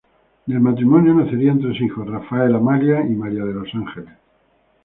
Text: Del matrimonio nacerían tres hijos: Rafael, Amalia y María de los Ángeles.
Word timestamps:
Del 0.47 0.59
matrimonio 0.59 1.13
nacerían 1.13 1.61
tres 1.61 1.79
hijos: 1.79 2.07
Rafael, 2.07 2.55
Amalia 2.55 3.05
y 3.05 3.13
María 3.13 3.45
de 3.45 3.53
los 3.53 3.69
Ángeles. 3.75 4.15